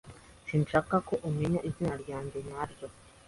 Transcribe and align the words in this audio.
Sinshaka 0.47 0.95
ko 1.07 1.13
umenya 1.29 1.59
izina 1.69 1.93
ryanjye 2.03 2.37
nyaryo 2.47 2.87